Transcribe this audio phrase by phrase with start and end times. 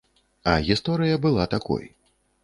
[0.53, 1.85] А гісторыя была такой.